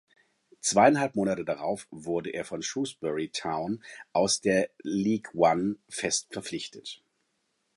[0.61, 7.03] Zweieinhalb Monate darauf wurde er von Shrewsbury Town aus der League One fest verpflichtet.